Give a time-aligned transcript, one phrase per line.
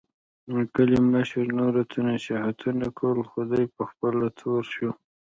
[0.53, 4.89] د کلي مشر نورو ته نصیحتونه کول، خو دی په خپله تور شو.